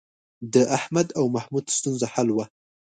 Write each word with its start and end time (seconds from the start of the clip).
د 0.53 0.55
احمد 0.77 1.07
او 1.19 1.25
محمود 1.35 1.65
ستونزه 1.77 2.07
حل 2.13 2.29
وه. 2.35 2.45